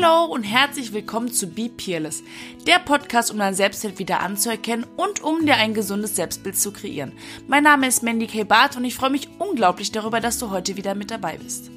[0.00, 2.22] Hello und herzlich willkommen zu Be Peerless,
[2.68, 7.12] der Podcast, um dein Selbstwert wieder anzuerkennen und um dir ein gesundes Selbstbild zu kreieren.
[7.48, 8.44] Mein Name ist Mandy K.
[8.44, 11.70] Barth und ich freue mich unglaublich darüber, dass du heute wieder mit dabei bist.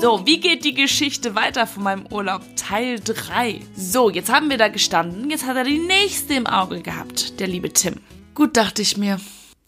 [0.00, 2.42] So, wie geht die Geschichte weiter von meinem Urlaub?
[2.54, 3.60] Teil 3.
[3.74, 7.48] So, jetzt haben wir da gestanden, jetzt hat er die nächste im Auge gehabt, der
[7.48, 7.96] liebe Tim.
[8.36, 9.18] Gut, dachte ich mir,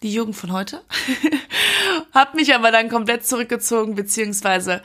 [0.02, 0.82] die Jugend von heute.
[2.12, 4.82] hab mich aber dann komplett zurückgezogen, beziehungsweise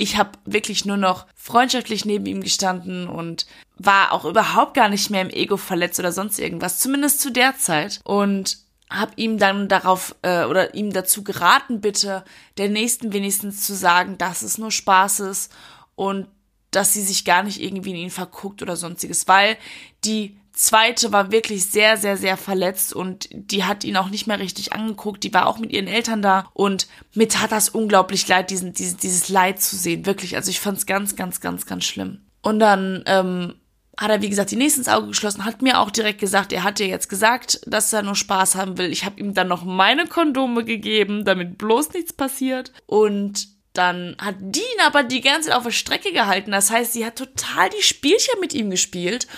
[0.00, 3.46] ich habe wirklich nur noch freundschaftlich neben ihm gestanden und
[3.76, 7.58] war auch überhaupt gar nicht mehr im Ego verletzt oder sonst irgendwas, zumindest zu der
[7.58, 8.00] Zeit.
[8.04, 8.56] Und
[8.88, 12.24] habe ihm dann darauf äh, oder ihm dazu geraten, bitte
[12.56, 15.52] der Nächsten wenigstens zu sagen, dass es nur Spaß ist
[15.94, 16.26] und
[16.70, 19.56] dass sie sich gar nicht irgendwie in ihn verguckt oder sonstiges, weil
[20.04, 24.38] die zweite war wirklich sehr, sehr, sehr verletzt und die hat ihn auch nicht mehr
[24.38, 25.24] richtig angeguckt.
[25.24, 28.96] Die war auch mit ihren Eltern da und mir tat das unglaublich leid, diesen, dieses,
[28.96, 30.06] dieses Leid zu sehen.
[30.06, 30.36] Wirklich.
[30.36, 32.20] Also ich fand es ganz, ganz, ganz, ganz schlimm.
[32.42, 33.54] Und dann ähm,
[33.96, 36.62] hat er, wie gesagt, die nächsten ins Auge geschlossen, hat mir auch direkt gesagt, er
[36.62, 38.90] hat dir jetzt gesagt, dass er nur Spaß haben will.
[38.92, 42.72] Ich habe ihm dann noch meine Kondome gegeben, damit bloß nichts passiert.
[42.86, 46.50] Und dann hat Dean aber die ganze Zeit auf der Strecke gehalten.
[46.50, 49.28] Das heißt, sie hat total die Spielchen mit ihm gespielt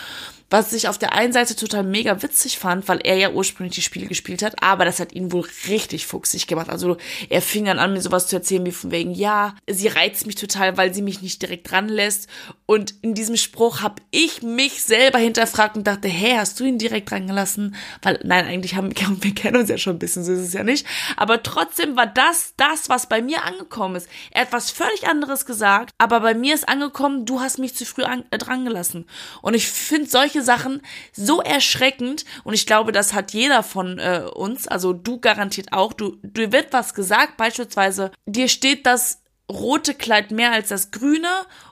[0.52, 3.82] was ich auf der einen Seite total mega witzig fand, weil er ja ursprünglich die
[3.82, 6.68] Spiele gespielt hat, aber das hat ihn wohl richtig fuchsig gemacht.
[6.68, 6.98] Also
[7.30, 10.34] er fing dann an, mir sowas zu erzählen wie von wegen, ja, sie reizt mich
[10.34, 12.28] total, weil sie mich nicht direkt dran lässt.
[12.66, 16.76] Und in diesem Spruch habe ich mich selber hinterfragt und dachte, hä, hast du ihn
[16.76, 17.74] direkt dran gelassen?
[18.02, 18.92] Weil, nein, eigentlich haben
[19.22, 20.86] wir kennen uns ja schon ein bisschen, so ist es ja nicht.
[21.16, 24.08] Aber trotzdem war das das, was bei mir angekommen ist.
[24.30, 27.86] Er hat was völlig anderes gesagt, aber bei mir ist angekommen, du hast mich zu
[27.86, 29.06] früh an, äh, dran gelassen.
[29.40, 34.24] Und ich finde solche Sachen so erschreckend und ich glaube, das hat jeder von äh,
[34.34, 39.94] uns, also du garantiert auch, du, du wird was gesagt, beispielsweise, dir steht das rote
[39.94, 41.28] Kleid mehr als das grüne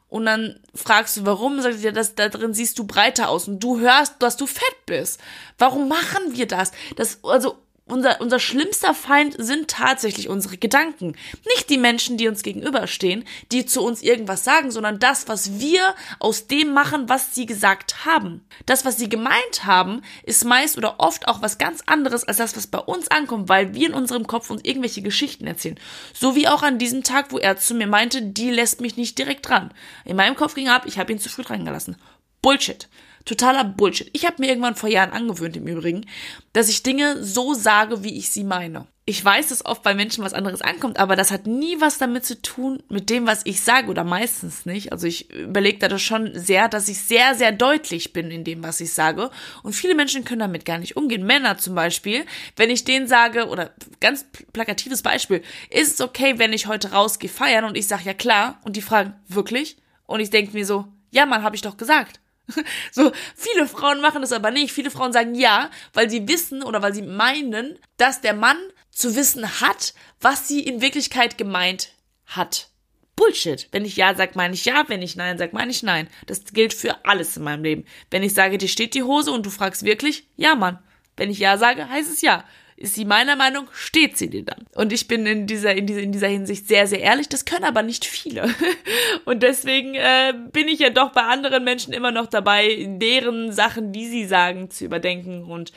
[0.08, 3.60] und dann fragst du, warum, sagt dir, das, da drin siehst du breiter aus und
[3.60, 5.20] du hörst, dass du fett bist.
[5.56, 6.72] Warum machen wir das?
[6.96, 7.56] Das, also,
[7.90, 11.16] unser, unser schlimmster Feind sind tatsächlich unsere Gedanken.
[11.54, 15.94] Nicht die Menschen, die uns gegenüberstehen, die zu uns irgendwas sagen, sondern das, was wir
[16.18, 18.42] aus dem machen, was sie gesagt haben.
[18.66, 22.56] Das, was sie gemeint haben, ist meist oder oft auch was ganz anderes als das,
[22.56, 25.78] was bei uns ankommt, weil wir in unserem Kopf uns irgendwelche Geschichten erzählen.
[26.12, 29.18] So wie auch an diesem Tag, wo er zu mir meinte, die lässt mich nicht
[29.18, 29.72] direkt dran.
[30.04, 31.96] In meinem Kopf ging ab, ich habe ihn zu früh dran gelassen.
[32.42, 32.88] Bullshit.
[33.24, 34.08] Totaler Bullshit.
[34.12, 36.06] Ich habe mir irgendwann vor Jahren angewöhnt im Übrigen,
[36.52, 38.86] dass ich Dinge so sage, wie ich sie meine.
[39.04, 42.24] Ich weiß, dass oft bei Menschen was anderes ankommt, aber das hat nie was damit
[42.24, 44.92] zu tun, mit dem, was ich sage oder meistens nicht.
[44.92, 48.80] Also ich überlege da schon sehr, dass ich sehr, sehr deutlich bin in dem, was
[48.80, 49.30] ich sage.
[49.62, 51.26] Und viele Menschen können damit gar nicht umgehen.
[51.26, 52.24] Männer zum Beispiel,
[52.56, 57.30] wenn ich denen sage, oder ganz plakatives Beispiel, ist es okay, wenn ich heute rausgehe
[57.30, 59.76] feiern und ich sage ja klar und die fragen, wirklich?
[60.06, 62.20] Und ich denke mir so, ja Mann, habe ich doch gesagt.
[62.92, 64.72] So, viele Frauen machen das aber nicht.
[64.72, 68.58] Viele Frauen sagen ja, weil sie wissen oder weil sie meinen, dass der Mann
[68.90, 71.92] zu wissen hat, was sie in Wirklichkeit gemeint
[72.26, 72.68] hat.
[73.16, 73.68] Bullshit.
[73.70, 74.84] Wenn ich ja sage, meine ich ja.
[74.88, 76.08] Wenn ich nein sage, meine ich nein.
[76.26, 77.84] Das gilt für alles in meinem Leben.
[78.10, 80.78] Wenn ich sage, dir steht die Hose und du fragst wirklich, ja, Mann.
[81.16, 82.44] Wenn ich ja sage, heißt es ja
[82.80, 84.66] ist sie meiner Meinung, steht sie dir dann.
[84.74, 87.28] Und ich bin in dieser, in dieser, in dieser Hinsicht sehr, sehr ehrlich.
[87.28, 88.48] Das können aber nicht viele.
[89.26, 93.92] Und deswegen äh, bin ich ja doch bei anderen Menschen immer noch dabei, deren Sachen,
[93.92, 95.72] die sie sagen, zu überdenken und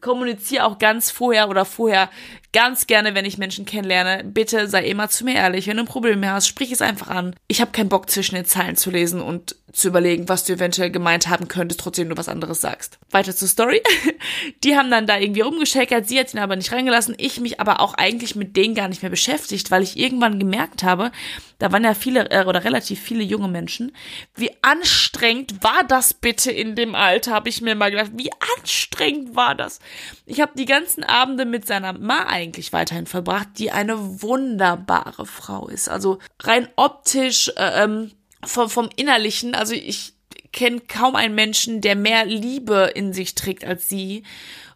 [0.00, 2.08] kommuniziere auch ganz vorher oder vorher
[2.52, 4.24] ganz gerne, wenn ich Menschen kennenlerne.
[4.24, 5.66] Bitte sei immer zu mir ehrlich.
[5.66, 7.34] Wenn du ein Problem hast, sprich es einfach an.
[7.46, 10.90] Ich habe keinen Bock zwischen den Zeilen zu lesen und zu überlegen, was du eventuell
[10.90, 12.98] gemeint haben könntest, trotzdem du was anderes sagst.
[13.10, 13.82] Weiter zur Story.
[14.64, 17.80] Die haben dann da irgendwie rumgeschäkert, sie hat ihn aber nicht reingelassen, ich mich aber
[17.80, 21.12] auch eigentlich mit denen gar nicht mehr beschäftigt, weil ich irgendwann gemerkt habe,
[21.58, 23.92] da waren ja viele äh, oder relativ viele junge Menschen,
[24.34, 29.34] wie anstrengend war das bitte in dem Alter, habe ich mir mal gedacht, wie anstrengend
[29.34, 29.80] war das?
[30.24, 35.68] Ich habe die ganzen Abende mit seiner Ma eigentlich weiterhin verbracht, die eine wunderbare Frau
[35.68, 35.88] ist.
[35.88, 38.12] Also rein optisch, äh, ähm,
[38.44, 40.14] vom, vom Innerlichen, also ich
[40.52, 44.22] kenne kaum einen Menschen, der mehr Liebe in sich trägt als sie.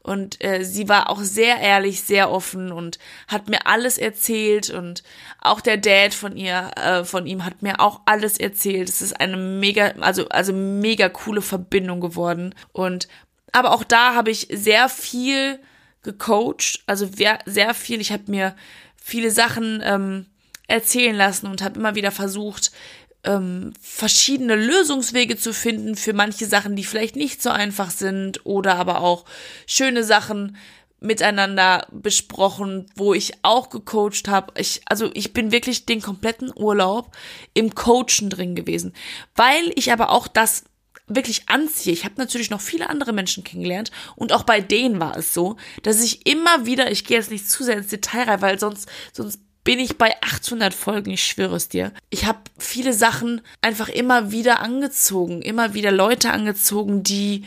[0.03, 2.99] Und äh, sie war auch sehr ehrlich, sehr offen und
[3.29, 4.70] hat mir alles erzählt.
[4.70, 5.05] Und
[5.41, 8.88] auch der Dad von ihr, äh, von ihm hat mir auch alles erzählt.
[8.88, 12.55] Es ist eine mega, also, also mega coole Verbindung geworden.
[12.73, 13.06] Und
[13.53, 15.61] aber auch da habe ich sehr viel
[16.03, 17.09] gecoacht, also
[17.44, 18.00] sehr viel.
[18.00, 18.56] Ich habe mir
[18.97, 20.26] viele Sachen ähm,
[20.67, 22.73] erzählen lassen und habe immer wieder versucht,
[23.25, 28.77] ähm, verschiedene Lösungswege zu finden für manche Sachen, die vielleicht nicht so einfach sind oder
[28.77, 29.25] aber auch
[29.67, 30.57] schöne Sachen
[31.03, 34.53] miteinander besprochen, wo ich auch gecoacht habe.
[34.61, 37.15] Ich, also ich bin wirklich den kompletten Urlaub
[37.55, 38.93] im Coachen drin gewesen,
[39.35, 40.65] weil ich aber auch das
[41.09, 41.93] wirklich anziehe.
[41.93, 45.57] Ich habe natürlich noch viele andere Menschen kennengelernt und auch bei denen war es so,
[45.83, 48.89] dass ich immer wieder, ich gehe jetzt nicht zu sehr ins Detail rein, weil sonst
[49.13, 51.93] sonst bin ich bei 800 Folgen, ich schwöre es dir.
[52.11, 57.44] Ich habe viele Sachen einfach immer wieder angezogen, immer wieder Leute angezogen, die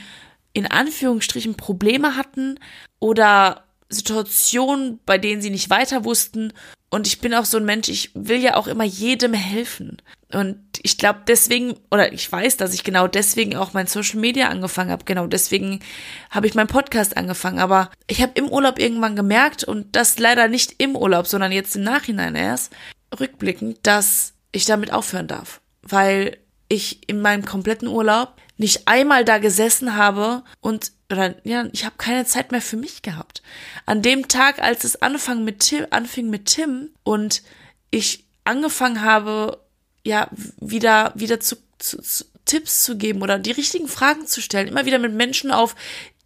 [0.53, 2.59] in Anführungsstrichen Probleme hatten
[2.99, 6.53] oder Situationen, bei denen sie nicht weiter wussten.
[6.95, 10.01] Und ich bin auch so ein Mensch, ich will ja auch immer jedem helfen.
[10.31, 14.47] Und ich glaube deswegen, oder ich weiß, dass ich genau deswegen auch mein Social Media
[14.47, 15.03] angefangen habe.
[15.03, 15.81] Genau deswegen
[16.29, 17.59] habe ich meinen Podcast angefangen.
[17.59, 21.75] Aber ich habe im Urlaub irgendwann gemerkt, und das leider nicht im Urlaub, sondern jetzt
[21.75, 22.71] im Nachhinein erst,
[23.19, 25.59] rückblickend, dass ich damit aufhören darf.
[25.81, 26.37] Weil
[26.69, 31.95] ich in meinem kompletten Urlaub nicht einmal da gesessen habe und oder ja, ich habe
[31.97, 33.43] keine Zeit mehr für mich gehabt.
[33.85, 37.43] An dem Tag, als es anfang mit Tim, anfing mit Tim und
[37.91, 39.59] ich angefangen habe,
[40.03, 40.29] ja,
[40.59, 44.85] wieder, wieder zu, zu, zu Tipps zu geben oder die richtigen Fragen zu stellen, immer
[44.85, 45.75] wieder mit Menschen auf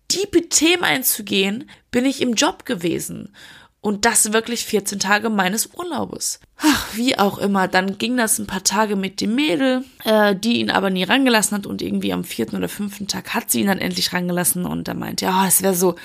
[0.09, 3.33] tiefe Themen einzugehen, bin ich im Job gewesen.
[3.81, 6.41] Und das wirklich 14 Tage meines Urlaubes.
[6.57, 10.59] Ach, wie auch immer, dann ging das ein paar Tage mit dem Mädel, äh, die
[10.59, 13.67] ihn aber nie rangelassen hat und irgendwie am vierten oder fünften Tag hat sie ihn
[13.67, 15.95] dann endlich rangelassen und er meinte, ja, es wäre so,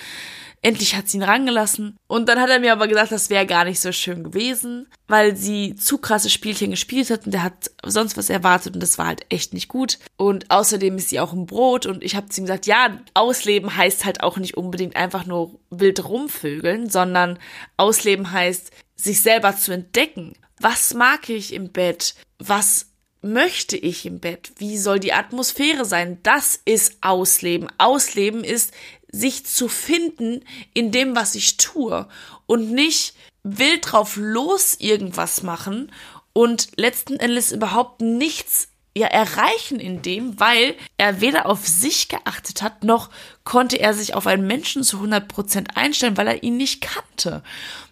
[0.65, 1.99] Endlich hat sie ihn rangelassen.
[2.07, 5.37] Und dann hat er mir aber gesagt, das wäre gar nicht so schön gewesen, weil
[5.37, 9.09] sie zu krasse Spielchen gespielt hat und der hat sonst was erwartet und das war
[9.09, 9.99] halt echt nicht gut.
[10.17, 13.77] Und außerdem ist sie auch im Brot und ich habe zu ihm gesagt, ja, ausleben
[13.77, 17.39] heißt halt auch nicht unbedingt einfach nur wild rumvögeln, sondern
[17.77, 20.33] ausleben heißt, sich selber zu entdecken.
[20.61, 22.15] Was mag ich im Bett?
[22.39, 22.87] Was
[23.21, 24.53] möchte ich im Bett?
[24.57, 26.21] Wie soll die Atmosphäre sein?
[26.23, 27.69] Das ist Ausleben.
[27.77, 28.73] Ausleben ist
[29.15, 32.09] sich zu finden in dem, was ich tue
[32.47, 35.93] und nicht wild drauf los irgendwas machen
[36.33, 42.63] und letzten Endes überhaupt nichts ja erreichen in dem, weil er weder auf sich geachtet
[42.63, 43.11] hat, noch
[43.43, 47.43] konnte er sich auf einen Menschen zu 100% einstellen, weil er ihn nicht kannte.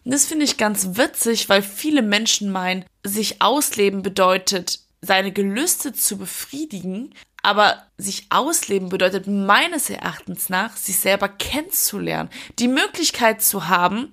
[0.05, 5.93] Und das finde ich ganz witzig, weil viele Menschen meinen, sich ausleben bedeutet, seine Gelüste
[5.93, 7.13] zu befriedigen,
[7.43, 14.13] aber sich ausleben bedeutet meines Erachtens nach, sich selber kennenzulernen, die Möglichkeit zu haben,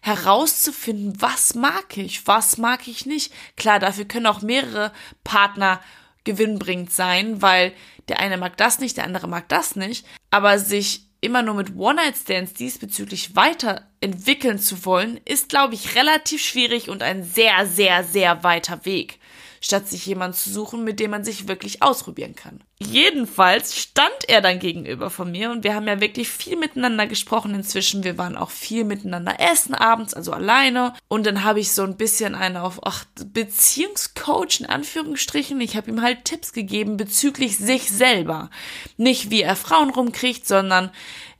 [0.00, 3.34] herauszufinden, was mag ich, was mag ich nicht.
[3.56, 4.92] Klar, dafür können auch mehrere
[5.24, 5.80] Partner
[6.24, 7.74] gewinnbringend sein, weil
[8.08, 11.76] der eine mag das nicht, der andere mag das nicht, aber sich immer nur mit
[11.76, 18.42] One-Night-Stands diesbezüglich weiterentwickeln zu wollen, ist, glaube ich, relativ schwierig und ein sehr, sehr, sehr
[18.42, 19.19] weiter Weg
[19.60, 22.64] statt sich jemand zu suchen, mit dem man sich wirklich ausprobieren kann.
[22.78, 27.54] Jedenfalls stand er dann gegenüber von mir und wir haben ja wirklich viel miteinander gesprochen
[27.54, 28.02] inzwischen.
[28.02, 30.94] Wir waren auch viel miteinander essen abends, also alleine.
[31.08, 35.60] Und dann habe ich so ein bisschen einen auf ach, Beziehungscoach in Anführungsstrichen.
[35.60, 38.48] Ich habe ihm halt Tipps gegeben bezüglich sich selber.
[38.96, 40.90] Nicht wie er Frauen rumkriegt, sondern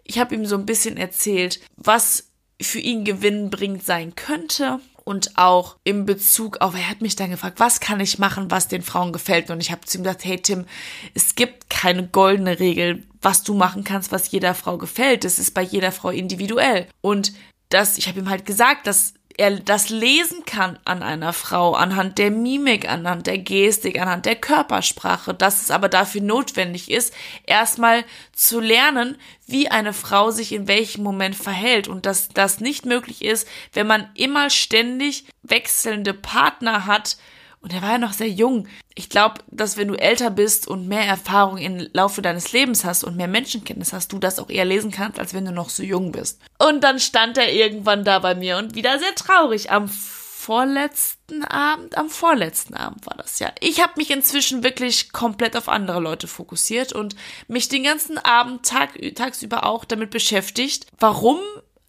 [0.04, 2.30] ich habe ihm so ein bisschen erzählt, was
[2.60, 7.60] für ihn gewinnbringend sein könnte und auch im Bezug auf, er hat mich dann gefragt,
[7.60, 9.50] was kann ich machen, was den Frauen gefällt?
[9.50, 10.66] Und ich habe zu ihm gesagt, hey Tim,
[11.14, 15.24] es gibt keine goldene Regel, was du machen kannst, was jeder Frau gefällt.
[15.24, 16.86] Das ist bei jeder Frau individuell.
[17.00, 17.32] Und
[17.68, 22.18] das, ich habe ihm halt gesagt, dass er das lesen kann an einer Frau, anhand
[22.18, 27.14] der Mimik, anhand der Gestik, anhand der Körpersprache, dass es aber dafür notwendig ist,
[27.46, 32.86] erstmal zu lernen, wie eine Frau sich in welchem Moment verhält und dass das nicht
[32.86, 37.16] möglich ist, wenn man immer ständig wechselnde Partner hat,
[37.60, 38.68] und er war ja noch sehr jung.
[38.94, 43.04] Ich glaube, dass wenn du älter bist und mehr Erfahrung im Laufe deines Lebens hast
[43.04, 45.82] und mehr Menschenkenntnis hast, du das auch eher lesen kannst, als wenn du noch so
[45.82, 46.40] jung bist.
[46.58, 51.98] Und dann stand er irgendwann da bei mir und wieder sehr traurig am vorletzten Abend,
[51.98, 53.52] am vorletzten Abend war das ja.
[53.60, 57.14] Ich habe mich inzwischen wirklich komplett auf andere Leute fokussiert und
[57.46, 61.38] mich den ganzen Abend, Tag, tagsüber auch damit beschäftigt, warum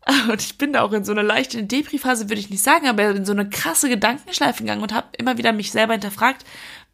[0.30, 3.10] und ich bin da auch in so eine leichte Depri-Phase, würde ich nicht sagen, aber
[3.10, 6.46] in so eine krasse Gedankenschleife gegangen und habe immer wieder mich selber hinterfragt,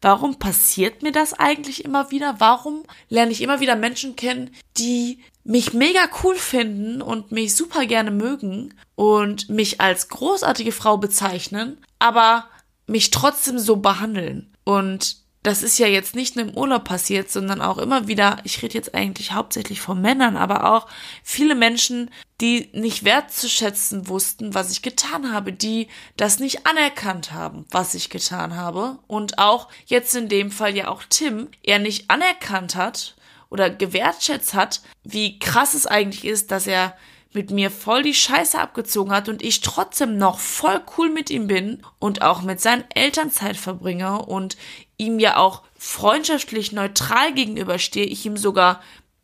[0.02, 2.36] warum passiert mir das eigentlich immer wieder?
[2.38, 7.86] Warum lerne ich immer wieder Menschen kennen, die mich mega cool finden und mich super
[7.86, 12.44] gerne mögen und mich als großartige Frau bezeichnen, aber
[12.86, 14.52] mich trotzdem so behandeln.
[14.64, 18.60] Und das ist ja jetzt nicht nur im Urlaub passiert, sondern auch immer wieder, ich
[18.62, 20.88] rede jetzt eigentlich hauptsächlich von Männern, aber auch
[21.22, 27.66] viele Menschen, die nicht wertzuschätzen wussten, was ich getan habe, die das nicht anerkannt haben,
[27.70, 28.98] was ich getan habe.
[29.06, 33.16] Und auch jetzt in dem Fall ja auch Tim, er nicht anerkannt hat
[33.48, 36.96] oder gewertschätzt hat, wie krass es eigentlich ist, dass er
[37.32, 41.46] mit mir voll die Scheiße abgezogen hat und ich trotzdem noch voll cool mit ihm
[41.46, 44.56] bin und auch mit seinen Eltern Zeit verbringe und
[44.96, 48.80] ihm ja auch freundschaftlich neutral gegenüberstehe, ich ihm sogar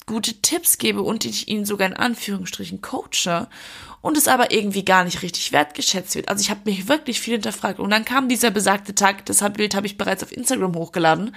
[0.07, 3.49] gute Tipps gebe und ich ihn sogar in Anführungsstrichen coache
[4.03, 6.29] und es aber irgendwie gar nicht richtig wertgeschätzt wird.
[6.29, 9.75] Also ich habe mich wirklich viel hinterfragt und dann kam dieser besagte Tag, das Bild
[9.75, 11.35] habe ich bereits auf Instagram hochgeladen,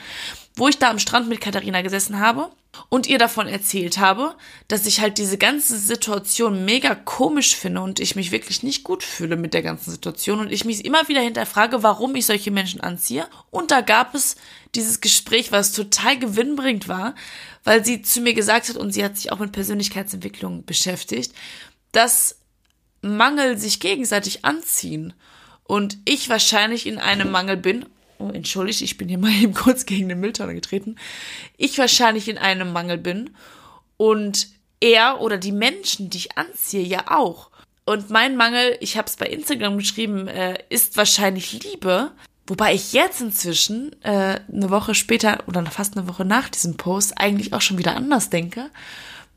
[0.58, 2.50] wo ich da am Strand mit Katharina gesessen habe
[2.90, 4.36] und ihr davon erzählt habe,
[4.68, 9.04] dass ich halt diese ganze Situation mega komisch finde und ich mich wirklich nicht gut
[9.04, 12.82] fühle mit der ganzen Situation und ich mich immer wieder hinterfrage, warum ich solche Menschen
[12.82, 13.28] anziehe.
[13.52, 14.36] Und da gab es
[14.76, 17.16] dieses Gespräch, was total gewinnbringend war,
[17.64, 21.34] weil sie zu mir gesagt hat und sie hat sich auch mit Persönlichkeitsentwicklung beschäftigt,
[21.92, 22.40] dass
[23.02, 25.14] Mangel sich gegenseitig anziehen
[25.64, 27.86] und ich wahrscheinlich in einem Mangel bin
[28.20, 30.96] oh, entschuldigt, ich bin hier mal eben kurz gegen den Mülltonne getreten,
[31.58, 33.32] ich wahrscheinlich in einem Mangel bin
[33.98, 37.50] und er oder die Menschen, die ich anziehe, ja auch.
[37.86, 42.12] Und mein Mangel, ich habe es bei Instagram geschrieben, äh, ist wahrscheinlich Liebe.
[42.46, 47.18] Wobei ich jetzt inzwischen, äh, eine Woche später oder fast eine Woche nach diesem Post,
[47.18, 48.70] eigentlich auch schon wieder anders denke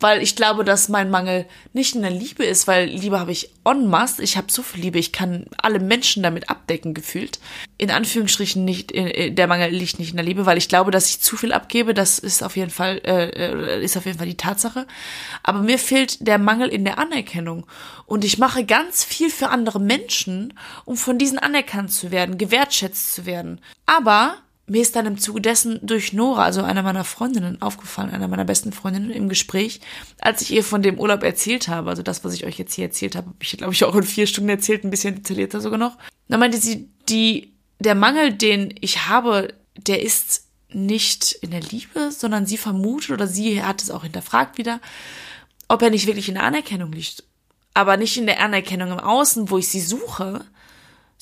[0.01, 3.51] weil ich glaube, dass mein Mangel nicht in der Liebe ist, weil Liebe habe ich
[3.65, 4.23] en masse.
[4.23, 7.39] Ich habe so viel Liebe, ich kann alle Menschen damit abdecken gefühlt.
[7.79, 11.11] In Anführungsstrichen nicht, äh, der Mangel liegt nicht in der Liebe, weil ich glaube, dass
[11.11, 11.95] ich zu viel abgebe.
[11.95, 14.87] Das ist auf jeden Fall äh, äh, ist auf jeden Fall die Tatsache.
[15.43, 17.67] Aber mir fehlt der Mangel in der Anerkennung
[18.07, 20.55] und ich mache ganz viel für andere Menschen,
[20.85, 23.61] um von diesen anerkannt zu werden, gewertschätzt zu werden.
[23.87, 24.37] Aber
[24.71, 28.45] mir ist dann im Zuge dessen durch Nora, also einer meiner Freundinnen, aufgefallen, einer meiner
[28.45, 29.81] besten Freundinnen im Gespräch,
[30.21, 32.85] als ich ihr von dem Urlaub erzählt habe, also das, was ich euch jetzt hier
[32.85, 35.79] erzählt habe, habe ich, glaube ich, auch in vier Stunden erzählt, ein bisschen detaillierter sogar
[35.79, 35.99] noch.
[36.29, 42.13] Da meinte sie, die, der Mangel, den ich habe, der ist nicht in der Liebe,
[42.13, 44.81] sondern sie vermutet oder sie hat es auch hinterfragt wieder,
[45.67, 47.25] ob er nicht wirklich in der Anerkennung liegt.
[47.75, 50.45] Aber nicht in der Anerkennung im Außen, wo ich sie suche,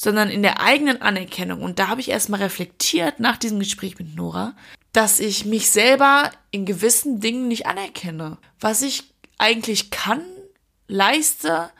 [0.01, 1.61] sondern in der eigenen Anerkennung.
[1.61, 4.55] Und da habe ich erstmal reflektiert nach diesem Gespräch mit Nora,
[4.93, 8.39] dass ich mich selber in gewissen Dingen nicht anerkenne.
[8.61, 10.23] Was ich eigentlich kann,
[10.87, 11.71] leiste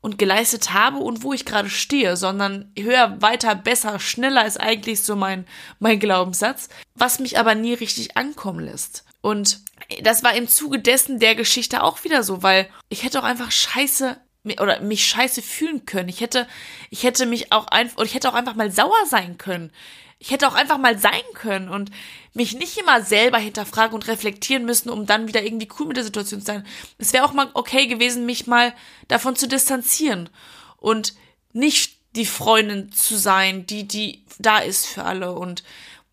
[0.00, 5.02] und geleistet habe und wo ich gerade stehe, sondern höher, weiter, besser, schneller ist eigentlich
[5.02, 5.44] so mein,
[5.80, 9.04] mein Glaubenssatz, was mich aber nie richtig ankommen lässt.
[9.20, 9.62] Und
[10.02, 13.50] das war im Zuge dessen der Geschichte auch wieder so, weil ich hätte auch einfach
[13.50, 16.08] scheiße oder mich scheiße fühlen können.
[16.08, 16.46] Ich hätte,
[16.90, 19.72] ich hätte mich auch einfach, ich hätte auch einfach mal sauer sein können.
[20.18, 21.90] Ich hätte auch einfach mal sein können und
[22.32, 26.04] mich nicht immer selber hinterfragen und reflektieren müssen, um dann wieder irgendwie cool mit der
[26.04, 26.66] Situation zu sein.
[26.98, 28.72] Es wäre auch mal okay gewesen, mich mal
[29.08, 30.30] davon zu distanzieren
[30.78, 31.14] und
[31.52, 35.32] nicht die Freundin zu sein, die, die da ist für alle.
[35.32, 35.64] Und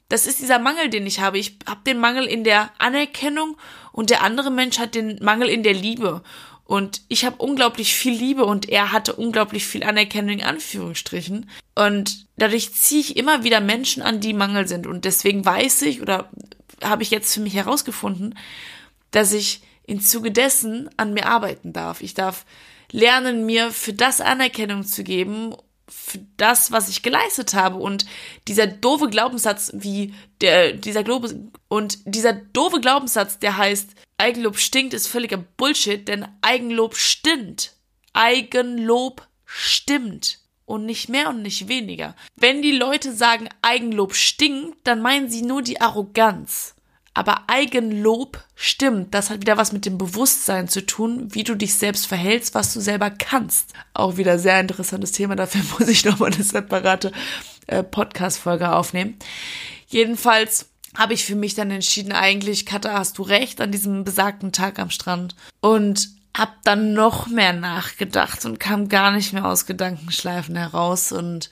[0.10, 1.38] das ist dieser Mangel, den ich habe.
[1.38, 3.58] Ich habe den Mangel in der Anerkennung
[3.92, 6.22] und der andere Mensch hat den Mangel in der Liebe.
[6.72, 11.50] Und ich habe unglaublich viel Liebe und er hatte unglaublich viel Anerkennung in Anführungsstrichen.
[11.76, 14.88] Und dadurch ziehe ich immer wieder Menschen an, die Mangel sind.
[14.88, 16.30] Und deswegen weiß ich oder
[16.82, 18.40] habe ich jetzt für mich herausgefunden,
[19.12, 22.00] dass ich im Zuge dessen an mir arbeiten darf.
[22.00, 22.46] Ich darf
[22.90, 25.54] lernen, mir für das Anerkennung zu geben,
[25.90, 27.76] für das, was ich geleistet habe.
[27.80, 28.06] Und
[28.48, 31.38] dieser doofe Glaubenssatz, wie der, dieser Glaube,
[31.68, 33.90] und dieser doofe Glaubenssatz, der heißt,
[34.22, 37.74] Eigenlob stinkt, ist völliger Bullshit, denn Eigenlob stimmt.
[38.14, 40.40] Eigenlob stimmt.
[40.66, 42.16] Und nicht mehr und nicht weniger.
[42.36, 46.76] Wenn die Leute sagen, Eigenlob stinkt, dann meinen sie nur die Arroganz.
[47.14, 49.14] Aber Eigenlob stimmt.
[49.14, 52.74] Das hat wieder was mit dem Bewusstsein zu tun, wie du dich selbst verhältst, was
[52.74, 53.74] du selber kannst.
[53.94, 55.36] Auch wieder sehr interessantes Thema.
[55.36, 57.12] Dafür muss ich nochmal eine separate
[57.68, 59.18] äh, Podcast-Folge aufnehmen.
[59.88, 64.52] Jedenfalls habe ich für mich dann entschieden, eigentlich, Katha, hast du recht, an diesem besagten
[64.52, 65.36] Tag am Strand.
[65.62, 71.50] Und hab dann noch mehr nachgedacht und kam gar nicht mehr aus Gedankenschleifen heraus und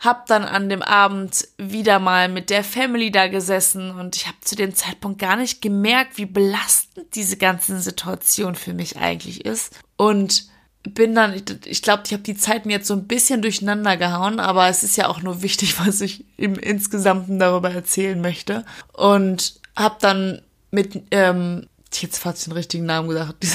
[0.00, 4.36] hab dann an dem Abend wieder mal mit der Family da gesessen und ich habe
[4.42, 9.78] zu dem Zeitpunkt gar nicht gemerkt, wie belastend diese ganze Situation für mich eigentlich ist.
[9.96, 10.48] Und
[10.94, 14.40] bin dann, ich, ich glaube, ich habe die Zeiten jetzt so ein bisschen durcheinander gehauen,
[14.40, 18.64] aber es ist ja auch nur wichtig, was ich im Insgesamten darüber erzählen möchte.
[18.92, 23.46] Und habe dann mit, ähm, jetzt fast den richtigen Namen gesagt,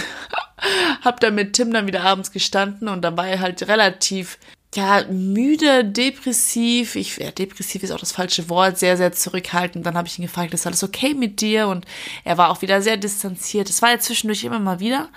[1.02, 4.38] hab dann mit Tim dann wieder abends gestanden und dabei halt relativ
[4.74, 9.86] ja, müde, depressiv, ich, ja, depressiv ist auch das falsche Wort, sehr, sehr zurückhaltend.
[9.86, 11.68] Dann habe ich ihn gefragt, ist alles okay mit dir?
[11.68, 11.86] Und
[12.24, 13.70] er war auch wieder sehr distanziert.
[13.70, 15.10] Es war ja zwischendurch immer mal wieder,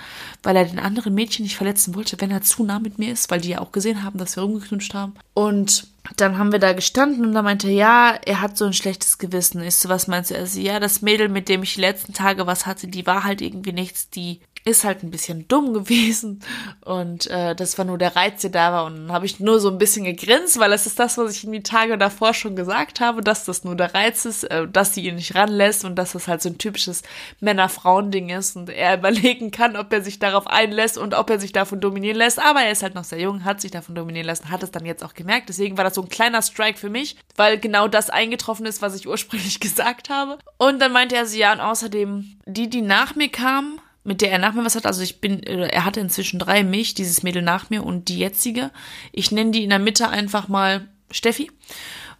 [0.42, 3.30] weil er den anderen Mädchen nicht verletzen wollte, wenn er zu nah mit mir ist,
[3.30, 5.14] weil die ja auch gesehen haben, dass wir rumgeknutscht haben.
[5.34, 8.72] Und dann haben wir da gestanden und da meinte er, ja, er hat so ein
[8.72, 9.62] schlechtes Gewissen.
[9.62, 10.36] Ist so, was meinst du?
[10.36, 13.40] Also, ja, das Mädel, mit dem ich die letzten Tage was hatte, die war halt
[13.40, 16.40] irgendwie nichts, die ist halt ein bisschen dumm gewesen.
[16.84, 18.86] Und äh, das war nur der Reiz, der da war.
[18.86, 21.44] Und dann habe ich nur so ein bisschen gegrinst, weil es ist das, was ich
[21.44, 24.94] in die Tage davor schon gesagt habe, dass das nur der Reiz ist, äh, dass
[24.94, 27.02] sie ihn nicht ranlässt und dass das halt so ein typisches
[27.40, 28.56] Männer-Frauen-Ding ist.
[28.56, 32.16] Und er überlegen kann, ob er sich darauf einlässt und ob er sich davon dominieren
[32.16, 34.70] lässt, aber er ist halt noch sehr jung, hat sich davon dominieren lassen, hat es
[34.70, 37.88] dann jetzt auch gemerkt, deswegen war das so ein kleiner Strike für mich, weil genau
[37.88, 40.38] das eingetroffen ist, was ich ursprünglich gesagt habe.
[40.56, 44.30] Und dann meinte er so, ja und außerdem, die, die nach mir kamen, mit der
[44.30, 44.86] er nach mir was hat.
[44.86, 48.70] Also ich bin, er hatte inzwischen drei mich, dieses Mädel nach mir und die jetzige.
[49.12, 51.50] Ich nenne die in der Mitte einfach mal Steffi.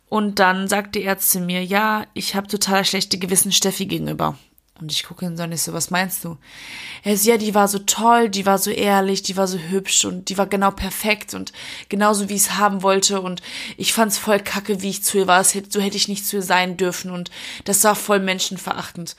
[0.08, 4.38] Und dann sagte er zu mir, ja, ich habe total schlechte Gewissen Steffi gegenüber.
[4.80, 6.36] Und ich gucke ihn so und ich so, was meinst du?
[7.04, 10.04] Er ist, ja, die war so toll, die war so ehrlich, die war so hübsch
[10.04, 11.52] und die war genau perfekt und
[11.88, 13.40] genauso wie ich es haben wollte und
[13.76, 15.44] ich fand's voll kacke, wie ich zu ihr war.
[15.44, 17.30] So hätte ich nicht zu ihr sein dürfen und
[17.64, 19.14] das war voll menschenverachtend.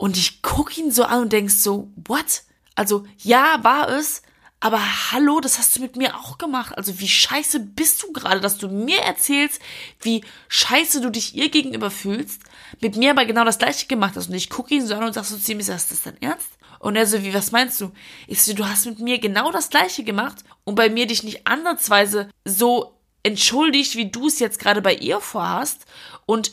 [0.00, 2.44] Und ich guck ihn so an und denk so, what?
[2.74, 4.22] Also, ja, war es,
[4.58, 4.80] aber
[5.12, 6.72] hallo, das hast du mit mir auch gemacht.
[6.74, 9.60] Also, wie scheiße bist du gerade, dass du mir erzählst,
[10.00, 12.40] wie scheiße du dich ihr gegenüber fühlst,
[12.80, 14.30] mit mir aber genau das gleiche gemacht hast.
[14.30, 16.48] Und ich gucke ihn so an und sag so zu ihm, ist das dein Ernst?
[16.78, 17.92] Und er so, wie, was meinst du?
[18.26, 21.46] Ich so, du hast mit mir genau das gleiche gemacht und bei mir dich nicht
[21.46, 25.84] ansatzweise so entschuldigt, wie du es jetzt gerade bei ihr vorhast.
[26.24, 26.52] Und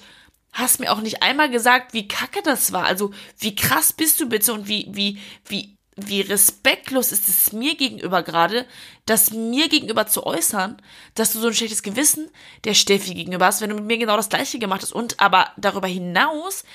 [0.53, 2.85] hast mir auch nicht einmal gesagt, wie kacke das war.
[2.85, 7.75] Also, wie krass bist du bitte und wie, wie, wie, wie respektlos ist es mir
[7.75, 8.67] gegenüber gerade,
[9.07, 10.79] das mir gegenüber zu äußern,
[11.15, 12.29] dass du so ein schlechtes Gewissen
[12.65, 15.49] der Steffi gegenüber hast, wenn du mit mir genau das gleiche gemacht hast und aber
[15.57, 16.65] darüber hinaus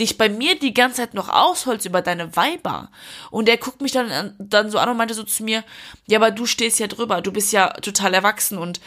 [0.00, 2.90] dich bei mir die ganze Zeit noch ausholst über deine Weiber.
[3.30, 5.62] Und er guckt mich dann, dann so an und meinte so zu mir,
[6.08, 8.80] ja, aber du stehst ja drüber, du bist ja total erwachsen und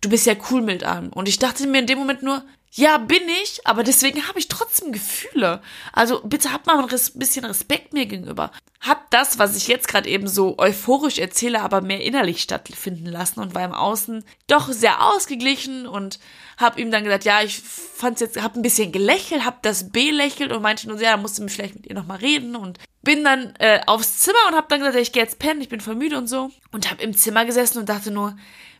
[0.00, 1.10] du bist ja cool mit allem.
[1.10, 2.42] Und ich dachte mir in dem Moment nur,
[2.74, 5.60] ja, bin ich, aber deswegen habe ich trotzdem Gefühle.
[5.92, 8.50] Also bitte habt mal ein bisschen Respekt mir gegenüber.
[8.80, 13.40] Habt das, was ich jetzt gerade eben so euphorisch erzähle, aber mehr innerlich stattfinden lassen
[13.40, 16.18] und war im Außen doch sehr ausgeglichen und
[16.56, 20.50] hab ihm dann gesagt, ja, ich fand's jetzt, hab ein bisschen gelächelt, hab das belächelt
[20.50, 23.22] und meinte nur, ja, da musst du mich vielleicht mit ihr nochmal reden und bin
[23.22, 25.94] dann äh, aufs Zimmer und hab dann gesagt, ich gehe jetzt pennen, ich bin voll
[25.94, 28.34] müde und so und hab im Zimmer gesessen und dachte nur,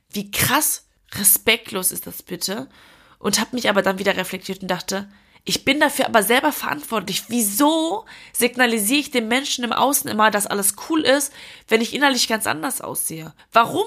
[0.09, 2.69] wie krass respektlos ist das bitte
[3.23, 5.09] und habe mich aber dann wieder reflektiert und dachte,
[5.45, 7.25] ich bin dafür aber selber verantwortlich.
[7.29, 11.33] Wieso signalisiere ich dem Menschen im Außen immer, dass alles cool ist,
[11.69, 13.33] wenn ich innerlich ganz anders aussehe?
[13.53, 13.87] Warum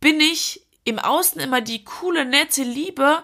[0.00, 3.22] bin ich im Außen immer die coole, nette Liebe,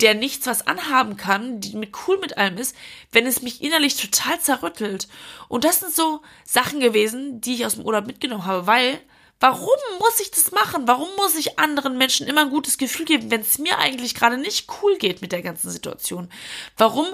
[0.00, 2.74] der nichts was anhaben kann, die mit cool mit allem ist,
[3.12, 5.08] wenn es mich innerlich total zerrüttelt?
[5.48, 9.00] Und das sind so Sachen gewesen, die ich aus dem Urlaub mitgenommen habe, weil
[9.40, 10.86] Warum muss ich das machen?
[10.86, 14.36] Warum muss ich anderen Menschen immer ein gutes Gefühl geben, wenn es mir eigentlich gerade
[14.36, 16.28] nicht cool geht mit der ganzen Situation?
[16.76, 17.06] Warum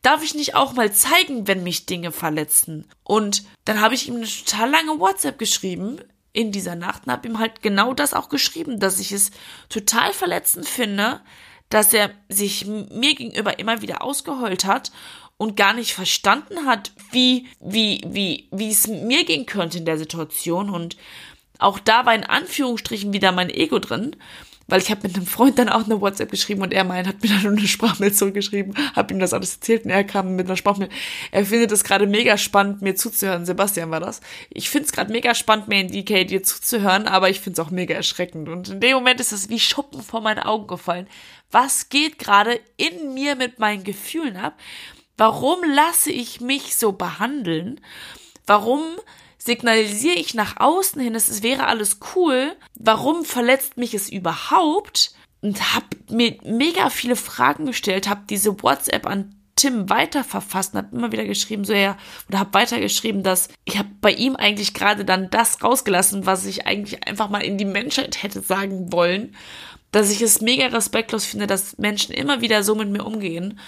[0.00, 2.88] darf ich nicht auch mal zeigen, wenn mich Dinge verletzen?
[3.04, 6.00] Und dann habe ich ihm eine total lange WhatsApp geschrieben
[6.32, 9.30] in dieser Nacht und habe ihm halt genau das auch geschrieben, dass ich es
[9.68, 11.20] total verletzend finde,
[11.68, 14.92] dass er sich mir gegenüber immer wieder ausgeheult hat
[15.36, 19.98] und gar nicht verstanden hat, wie, wie, wie, wie es mir gehen könnte in der
[19.98, 20.96] Situation und
[21.58, 24.16] auch da war in Anführungsstrichen wieder mein Ego drin,
[24.68, 27.22] weil ich habe mit einem Freund dann auch eine WhatsApp geschrieben und er meint, hat
[27.22, 30.56] mir dann eine Sprachmail zurückgeschrieben, habe ihm das alles erzählt und er kam mit einer
[30.56, 30.88] Sprachmail.
[31.30, 33.46] Er findet es gerade mega spannend, mir zuzuhören.
[33.46, 34.20] Sebastian war das.
[34.50, 37.66] Ich finde es gerade mega spannend, mir in DK dir zuzuhören, aber ich finde es
[37.66, 38.48] auch mega erschreckend.
[38.48, 41.06] Und in dem Moment ist es wie Schuppen vor meine Augen gefallen.
[41.52, 44.54] Was geht gerade in mir mit meinen Gefühlen ab?
[45.16, 47.80] Warum lasse ich mich so behandeln?
[48.46, 48.82] Warum
[49.46, 55.12] signalisiere ich nach außen hin, es wäre alles cool, warum verletzt mich es überhaupt?
[55.40, 60.96] Und habe mir mega viele Fragen gestellt, habe diese WhatsApp an Tim weiterverfasst und habe
[60.96, 61.96] immer wieder geschrieben, so ja,
[62.28, 66.66] oder habe weitergeschrieben, dass ich habe bei ihm eigentlich gerade dann das rausgelassen, was ich
[66.66, 69.34] eigentlich einfach mal in die Menschheit hätte sagen wollen,
[69.92, 73.58] dass ich es mega respektlos finde, dass Menschen immer wieder so mit mir umgehen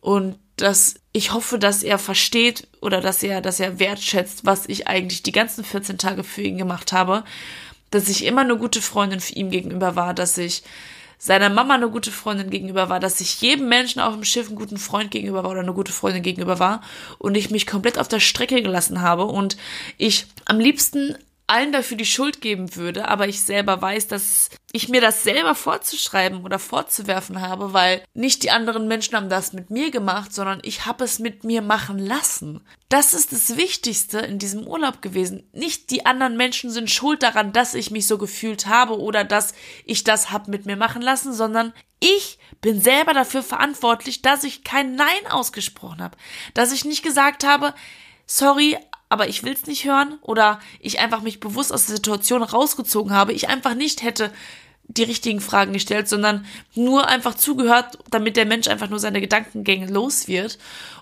[0.00, 4.86] und dass ich hoffe, dass er versteht oder dass er, dass er wertschätzt, was ich
[4.86, 7.24] eigentlich die ganzen 14 Tage für ihn gemacht habe,
[7.90, 10.62] dass ich immer eine gute Freundin für ihn gegenüber war, dass ich
[11.18, 14.56] seiner Mama eine gute Freundin gegenüber war, dass ich jedem Menschen auf dem Schiff einen
[14.56, 16.80] guten Freund gegenüber war oder eine gute Freundin gegenüber war
[17.18, 19.58] und ich mich komplett auf der Strecke gelassen habe und
[19.98, 21.16] ich am liebsten
[21.50, 25.54] allen dafür die Schuld geben würde, aber ich selber weiß, dass ich mir das selber
[25.54, 30.60] vorzuschreiben oder vorzuwerfen habe, weil nicht die anderen Menschen haben das mit mir gemacht, sondern
[30.62, 32.60] ich habe es mit mir machen lassen.
[32.88, 35.42] Das ist das Wichtigste in diesem Urlaub gewesen.
[35.52, 39.52] Nicht die anderen Menschen sind schuld daran, dass ich mich so gefühlt habe oder dass
[39.84, 44.62] ich das hab mit mir machen lassen, sondern ich bin selber dafür verantwortlich, dass ich
[44.62, 46.16] kein Nein ausgesprochen habe,
[46.54, 47.74] dass ich nicht gesagt habe,
[48.26, 48.78] sorry,
[49.10, 53.34] aber ich will's nicht hören oder ich einfach mich bewusst aus der Situation rausgezogen habe,
[53.34, 54.32] ich einfach nicht hätte
[54.96, 59.86] die richtigen Fragen gestellt, sondern nur einfach zugehört, damit der Mensch einfach nur seine Gedankengänge
[59.86, 60.58] los wird.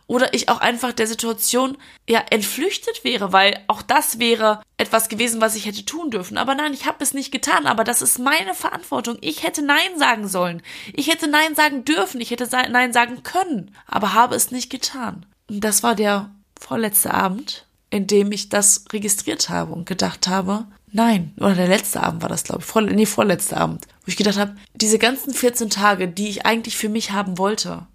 [0.06, 1.76] Oder ich auch einfach der Situation
[2.08, 6.38] ja entflüchtet wäre, weil auch das wäre etwas gewesen, was ich hätte tun dürfen.
[6.38, 7.66] Aber nein, ich habe es nicht getan.
[7.66, 9.18] Aber das ist meine Verantwortung.
[9.20, 10.62] Ich hätte Nein sagen sollen.
[10.94, 12.22] Ich hätte Nein sagen dürfen.
[12.22, 13.74] Ich hätte Nein sagen können.
[13.86, 15.26] Aber habe es nicht getan.
[15.48, 20.66] Und das war der vorletzte Abend, in dem ich das registriert habe und gedacht habe,
[20.90, 22.66] Nein, oder der letzte Abend war das, glaube ich.
[22.66, 23.86] Vor, nee, vorletzter Abend.
[24.00, 27.86] Wo ich gedacht habe, diese ganzen 14 Tage, die ich eigentlich für mich haben wollte,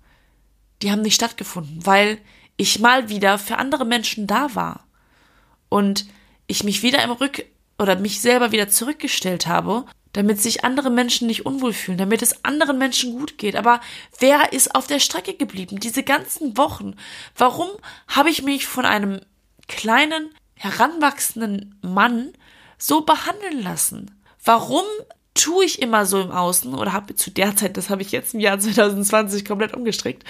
[0.82, 2.20] die haben nicht stattgefunden, weil
[2.56, 4.86] ich mal wieder für andere Menschen da war.
[5.70, 6.06] Und
[6.46, 7.46] ich mich wieder im Rück
[7.80, 12.46] oder mich selber wieder zurückgestellt habe, damit sich andere Menschen nicht unwohl fühlen, damit es
[12.46, 13.56] anderen Menschen gut geht.
[13.56, 13.82] Aber
[14.20, 15.80] wer ist auf der Strecke geblieben?
[15.80, 16.96] Diese ganzen Wochen.
[17.36, 17.70] Warum
[18.08, 19.22] habe ich mich von einem
[19.76, 22.34] kleinen, heranwachsenden Mann
[22.78, 24.20] so behandeln lassen?
[24.44, 24.86] Warum
[25.34, 28.34] tue ich immer so im Außen oder habe zu der Zeit, das habe ich jetzt
[28.34, 30.24] im Jahr 2020 komplett umgestrickt,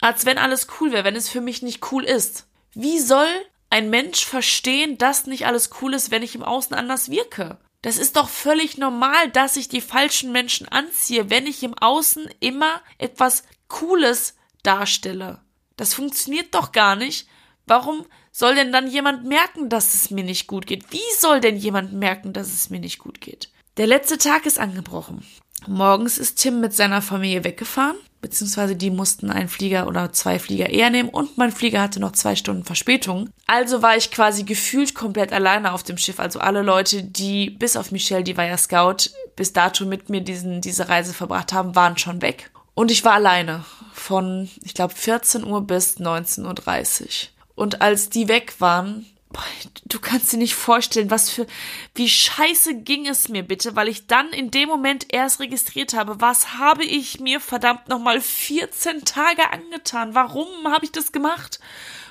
[0.00, 2.46] als wenn alles cool wäre, wenn es für mich nicht cool ist?
[2.72, 3.28] Wie soll
[3.70, 7.58] ein Mensch verstehen, dass nicht alles cool ist, wenn ich im Außen anders wirke?
[7.82, 12.28] Das ist doch völlig normal, dass ich die falschen Menschen anziehe, wenn ich im Außen
[12.40, 15.42] immer etwas Cooles darstelle.
[15.76, 17.28] Das funktioniert doch gar nicht.
[17.66, 20.92] Warum soll denn dann jemand merken, dass es mir nicht gut geht?
[20.92, 23.50] Wie soll denn jemand merken, dass es mir nicht gut geht?
[23.76, 25.24] Der letzte Tag ist angebrochen.
[25.66, 30.68] Morgens ist Tim mit seiner Familie weggefahren, beziehungsweise die mussten einen Flieger oder zwei Flieger
[30.68, 33.30] eher nehmen und mein Flieger hatte noch zwei Stunden Verspätung.
[33.46, 36.20] Also war ich quasi gefühlt komplett alleine auf dem Schiff.
[36.20, 40.20] Also alle Leute, die bis auf Michelle, die war ja Scout, bis dato mit mir
[40.20, 42.50] diesen, diese Reise verbracht haben, waren schon weg.
[42.74, 47.08] Und ich war alleine von, ich glaube, 14 Uhr bis 19.30 Uhr.
[47.54, 49.42] Und als die weg waren, boah,
[49.84, 51.46] du kannst dir nicht vorstellen, was für,
[51.94, 56.20] wie scheiße ging es mir bitte, weil ich dann in dem Moment erst registriert habe,
[56.20, 60.14] was habe ich mir verdammt nochmal 14 Tage angetan?
[60.14, 61.60] Warum habe ich das gemacht?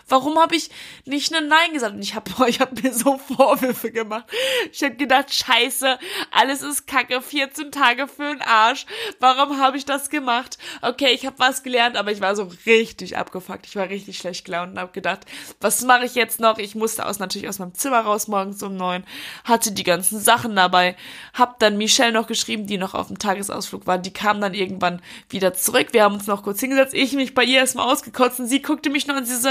[0.08, 0.70] Warum habe ich
[1.06, 1.96] nicht ein Nein gesagt?
[1.96, 4.26] Und ich habe ich hab mir so Vorwürfe gemacht.
[4.72, 5.98] Ich habe gedacht, scheiße,
[6.32, 8.86] alles ist kacke, 14 Tage für den Arsch.
[9.20, 10.58] Warum habe ich das gemacht?
[10.82, 13.66] Okay, ich habe was gelernt, aber ich war so richtig abgefuckt.
[13.66, 15.22] Ich war richtig schlecht gelaunt und habe gedacht,
[15.60, 16.58] was mache ich jetzt noch?
[16.58, 19.04] Ich musste aus natürlich aus meinem Zimmer raus morgens um neun,
[19.44, 20.96] hatte die ganzen Sachen dabei,
[21.34, 23.98] hab dann Michelle noch geschrieben, die noch auf dem Tagesausflug war.
[23.98, 25.88] Die kam dann irgendwann wieder zurück.
[25.92, 26.94] Wir haben uns noch kurz hingesetzt.
[26.94, 29.50] Ich mich bei ihr erstmal ausgekotzt und sie guckte mich nur und sie so,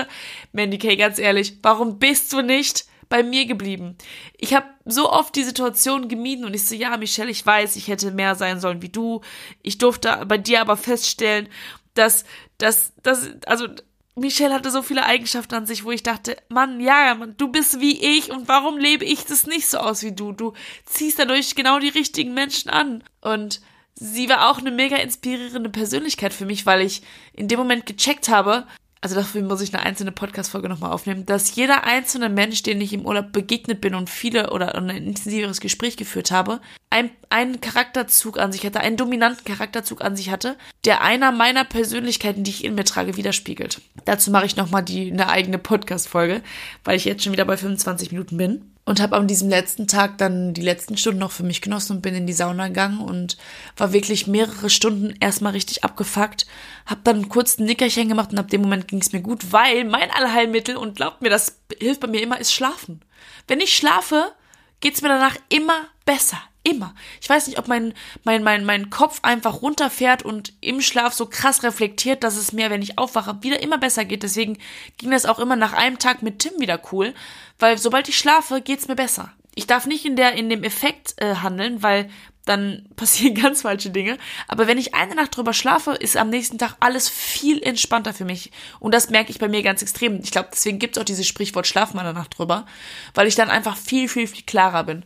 [0.53, 3.97] Mandy Kay, ganz ehrlich, warum bist du nicht bei mir geblieben?
[4.39, 7.89] Ich habe so oft die Situation gemieden und ich so, ja, Michelle, ich weiß, ich
[7.89, 9.23] hätte mehr sein sollen wie du.
[9.63, 11.49] Ich durfte bei dir aber feststellen,
[11.95, 12.25] dass,
[12.59, 13.69] dass, dass, also,
[14.15, 17.81] Michelle hatte so viele Eigenschaften an sich, wo ich dachte, Mann, ja, Mann, du bist
[17.81, 20.33] wie ich und warum lebe ich das nicht so aus wie du?
[20.33, 20.53] Du
[20.85, 23.03] ziehst dadurch genau die richtigen Menschen an.
[23.23, 23.63] Und
[23.95, 28.29] sie war auch eine mega inspirierende Persönlichkeit für mich, weil ich in dem Moment gecheckt
[28.29, 28.67] habe,
[29.03, 32.93] also dafür muss ich eine einzelne Podcast-Folge nochmal aufnehmen, dass jeder einzelne Mensch, den ich
[32.93, 38.39] im Urlaub begegnet bin und viele oder ein intensiveres Gespräch geführt habe, ein, einen Charakterzug
[38.39, 42.65] an sich hatte, einen dominanten Charakterzug an sich hatte, der einer meiner Persönlichkeiten, die ich
[42.65, 43.81] in mir trage, widerspiegelt.
[44.05, 46.41] Dazu mache ich nochmal die, eine eigene Podcast-Folge,
[46.85, 50.19] weil ich jetzt schon wieder bei 25 Minuten bin und habe an diesem letzten Tag
[50.19, 53.37] dann die letzten Stunden noch für mich genossen und bin in die Sauna gegangen und
[53.77, 56.47] war wirklich mehrere Stunden erstmal richtig abgefuckt.
[56.87, 59.85] Hab dann kurz ein Nickerchen gemacht und ab dem Moment ging es mir gut, weil
[59.85, 63.03] mein Allheilmittel und glaubt mir, das hilft bei mir immer, ist Schlafen.
[63.47, 64.33] Wenn ich schlafe,
[64.81, 66.39] geht's mir danach immer besser.
[66.65, 66.95] Immer.
[67.21, 71.27] Ich weiß nicht, ob mein, mein, mein, mein Kopf einfach runterfährt und im Schlaf so
[71.27, 74.23] krass reflektiert, dass es mir, wenn ich aufwache, wieder immer besser geht.
[74.23, 74.59] Deswegen
[74.97, 77.15] ging das auch immer nach einem Tag mit Tim wieder cool,
[77.59, 79.33] weil sobald ich schlafe, geht's mir besser.
[79.55, 82.09] Ich darf nicht in der, in dem Effekt äh, handeln, weil
[82.45, 84.19] dann passieren ganz falsche Dinge.
[84.49, 88.25] Aber wenn ich eine Nacht drüber schlafe, ist am nächsten Tag alles viel entspannter für
[88.25, 88.51] mich.
[88.81, 90.21] Und das merke ich bei mir ganz extrem.
[90.23, 92.67] Ich glaube, deswegen gibt es auch dieses Sprichwort Schlaf mal eine Nacht drüber,
[93.15, 95.05] weil ich dann einfach viel, viel, viel klarer bin.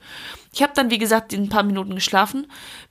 [0.57, 2.47] Ich habe dann, wie gesagt, in ein paar Minuten geschlafen,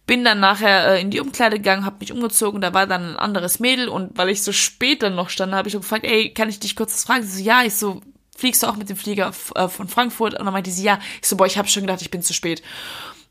[0.06, 3.17] bin dann nachher äh, in die Umkleide gegangen, habe mich umgezogen, da war dann ein
[3.17, 6.32] anderes Mädel und weil ich so spät dann noch stand, habe ich so gefragt, ey,
[6.32, 7.23] kann ich dich kurz was fragen?
[7.23, 8.01] Sie so, ja, ich so,
[8.38, 10.38] fliegst du auch mit dem Flieger äh, von Frankfurt?
[10.38, 10.99] Und dann meinte sie, ja.
[11.19, 12.62] Ich so, boah, ich habe schon gedacht, ich bin zu spät.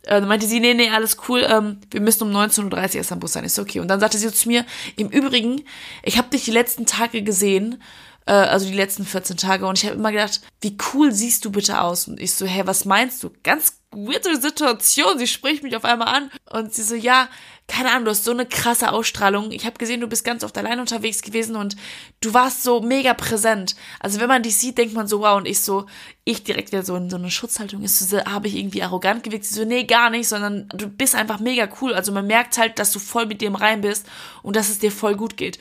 [0.03, 3.13] Äh, dann meinte sie, nee, nee, alles cool, ähm, wir müssen um 19.30 Uhr erst
[3.13, 3.79] am Bus sein, ist okay.
[3.79, 4.67] Und dann sagte sie zu mir,
[4.97, 5.63] im Übrigen,
[6.03, 7.81] ich habe dich die letzten Tage gesehen,
[8.27, 9.67] äh, also die letzten 14 Tage.
[9.67, 12.09] Und ich habe immer gedacht, wie cool siehst du bitte aus?
[12.09, 13.31] Und ich so, hä, was meinst du?
[13.43, 15.19] Ganz weirde Situation.
[15.19, 17.29] Sie spricht mich auf einmal an und sie so, ja,
[17.67, 19.51] keine Ahnung, du hast so eine krasse Ausstrahlung.
[19.51, 21.77] Ich habe gesehen, du bist ganz oft allein unterwegs gewesen und
[22.21, 23.75] du warst so mega präsent.
[24.01, 25.87] Also wenn man dich sieht, denkt man so, wow, und ich so,
[26.25, 29.47] ich direkt wieder so in so eine Schutzhaltung ist, so, habe ich irgendwie arrogant gewirkt?
[29.47, 31.95] Sie so, nee, gar nicht, sondern du bist einfach mega cool.
[31.95, 34.07] Also man merkt halt, dass du voll mit dir im Rein bist
[34.43, 35.59] und dass es dir voll gut geht.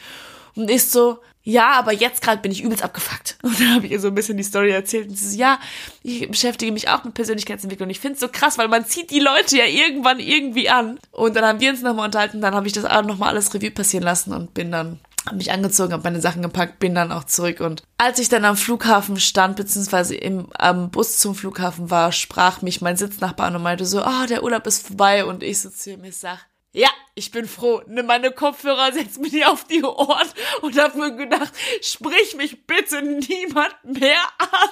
[0.55, 3.37] Und ist so, ja, aber jetzt gerade bin ich übelst abgefuckt.
[3.43, 5.09] Und dann habe ich ihr so ein bisschen die Story erzählt.
[5.09, 5.59] Und sie so, ja,
[6.01, 7.89] ich beschäftige mich auch mit Persönlichkeitsentwicklung.
[7.89, 10.99] Ich finde es so krass, weil man zieht die Leute ja irgendwann irgendwie an.
[11.11, 12.39] Und dann haben wir uns nochmal unterhalten.
[12.39, 15.51] Dann habe ich das auch nochmal alles Revue passieren lassen und bin dann habe mich
[15.51, 17.61] angezogen, habe meine Sachen gepackt, bin dann auch zurück.
[17.61, 22.61] Und als ich dann am Flughafen stand, beziehungsweise im am Bus zum Flughafen war, sprach
[22.61, 25.25] mich mein Sitznachbar an und meinte so, ah, oh, der Urlaub ist vorbei.
[25.25, 26.39] Und ich so zu ihm, ich sag,
[26.73, 27.83] ja, ich bin froh.
[27.87, 30.27] Nimm meine Kopfhörer, setz mir die auf die Ohren
[30.61, 34.69] und hab mir gedacht, sprich mich bitte niemand mehr an.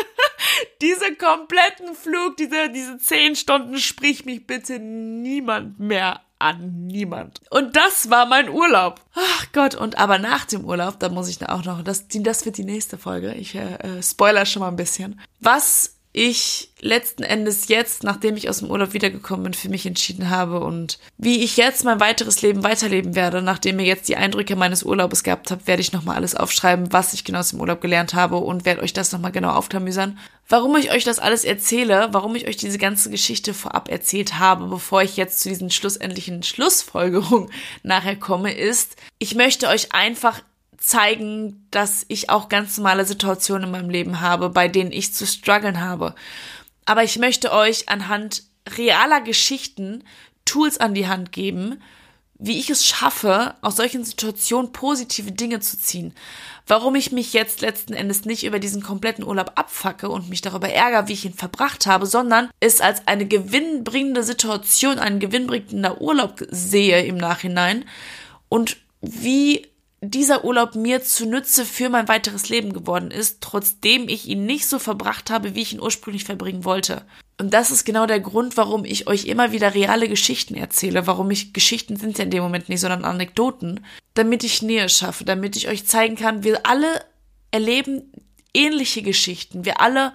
[0.80, 7.40] diese kompletten Flug, diese, diese zehn Stunden, sprich mich bitte niemand mehr an niemand.
[7.50, 9.00] Und das war mein Urlaub.
[9.14, 12.58] Ach Gott, und aber nach dem Urlaub, da muss ich auch noch, das, das wird
[12.58, 13.34] die nächste Folge.
[13.34, 15.20] Ich äh, äh spoiler schon mal ein bisschen.
[15.40, 20.30] Was ich letzten Endes jetzt, nachdem ich aus dem Urlaub wiedergekommen bin, für mich entschieden
[20.30, 24.56] habe und wie ich jetzt mein weiteres Leben weiterleben werde, nachdem ihr jetzt die Eindrücke
[24.56, 27.82] meines Urlaubes gehabt habt, werde ich nochmal alles aufschreiben, was ich genau aus dem Urlaub
[27.82, 30.18] gelernt habe und werde euch das nochmal genau aufklamüsern.
[30.48, 34.68] Warum ich euch das alles erzähle, warum ich euch diese ganze Geschichte vorab erzählt habe,
[34.68, 37.50] bevor ich jetzt zu diesen schlussendlichen Schlussfolgerungen
[37.82, 40.40] nachher komme, ist, ich möchte euch einfach
[40.78, 45.26] zeigen, dass ich auch ganz normale Situationen in meinem Leben habe, bei denen ich zu
[45.26, 46.14] strugglen habe.
[46.84, 48.44] Aber ich möchte euch anhand
[48.76, 50.04] realer Geschichten
[50.44, 51.82] Tools an die Hand geben,
[52.38, 56.14] wie ich es schaffe, aus solchen Situationen positive Dinge zu ziehen.
[56.66, 60.68] Warum ich mich jetzt letzten Endes nicht über diesen kompletten Urlaub abfacke und mich darüber
[60.68, 66.44] ärgere, wie ich ihn verbracht habe, sondern es als eine gewinnbringende Situation, ein gewinnbringender Urlaub
[66.50, 67.84] sehe im Nachhinein
[68.48, 69.66] und wie
[70.10, 74.78] dieser Urlaub mir zunutze für mein weiteres Leben geworden ist, trotzdem ich ihn nicht so
[74.78, 77.04] verbracht habe, wie ich ihn ursprünglich verbringen wollte.
[77.38, 81.30] Und das ist genau der Grund, warum ich euch immer wieder reale Geschichten erzähle, warum
[81.30, 85.56] ich Geschichten sind ja in dem Moment nicht, sondern Anekdoten, damit ich Nähe schaffe, damit
[85.56, 87.04] ich euch zeigen kann, wir alle
[87.50, 88.12] erleben
[88.54, 90.12] ähnliche Geschichten, wir alle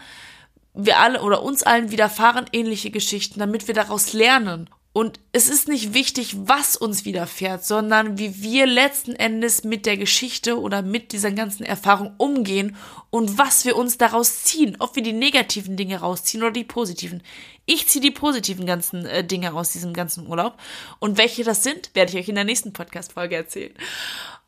[0.73, 5.69] wir alle oder uns allen widerfahren ähnliche Geschichten, damit wir daraus lernen und es ist
[5.69, 11.13] nicht wichtig, was uns widerfährt, sondern wie wir letzten Endes mit der Geschichte oder mit
[11.13, 12.75] dieser ganzen Erfahrung umgehen
[13.09, 14.75] und was wir uns daraus ziehen.
[14.79, 17.23] Ob wir die negativen Dinge rausziehen oder die positiven.
[17.65, 20.57] Ich ziehe die positiven ganzen äh, Dinge aus diesem ganzen Urlaub.
[20.99, 23.73] Und welche das sind, werde ich euch in der nächsten Podcast-Folge erzählen.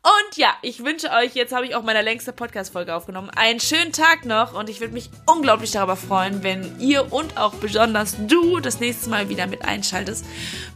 [0.04, 3.90] Und ja, ich wünsche euch, jetzt habe ich auch meine längste Podcast-Folge aufgenommen, einen schönen
[3.90, 8.60] Tag noch und ich würde mich unglaublich darüber freuen, wenn ihr und auch besonders du
[8.60, 10.26] das nächste Mal wieder mit einschaltest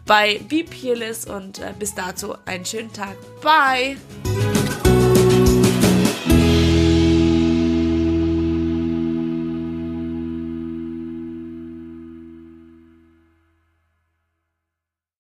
[0.07, 3.17] bei Be Peerless und äh, bis dato einen schönen Tag.
[3.43, 3.99] Bye!